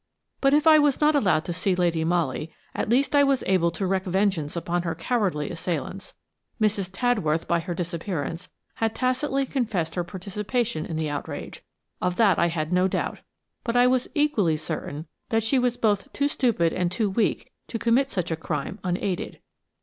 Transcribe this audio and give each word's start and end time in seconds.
But 0.41 0.55
if 0.55 0.65
I 0.65 0.79
was 0.79 0.99
not 0.99 1.13
allowed 1.13 1.45
to 1.45 1.53
see 1.53 1.75
Lady 1.75 2.03
Molly, 2.03 2.51
at 2.73 2.89
least 2.89 3.15
I 3.15 3.23
was 3.23 3.43
able 3.45 3.69
to 3.69 3.85
wreak 3.85 4.05
vengeance 4.05 4.55
upon 4.55 4.81
her 4.81 4.95
cowardly 4.95 5.51
assailants. 5.51 6.15
Mrs. 6.59 6.89
Tadworth, 6.91 7.47
by 7.47 7.59
her 7.59 7.75
disappearance, 7.75 8.49
had 8.73 8.95
tacitly 8.95 9.45
confessed 9.45 9.93
her 9.93 10.03
participation 10.03 10.87
in 10.87 10.95
the 10.95 11.11
outrage, 11.11 11.63
of 12.01 12.15
that 12.15 12.39
I 12.39 12.47
had 12.47 12.73
no 12.73 12.87
doubt, 12.87 13.19
but 13.63 13.75
I 13.77 13.85
was 13.85 14.09
equally 14.15 14.57
certain 14.57 15.05
that 15.29 15.43
she 15.43 15.59
was 15.59 15.77
both 15.77 16.11
too 16.13 16.27
stupid 16.27 16.73
and 16.73 16.91
too 16.91 17.07
weak 17.07 17.51
to 17.67 17.77
commit 17.77 18.09
such 18.09 18.31
a 18.31 18.35
crime 18.35 18.79
unaided. 18.83 19.37